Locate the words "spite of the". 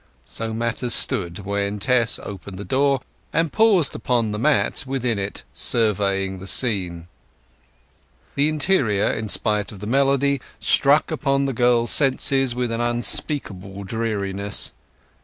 9.27-9.85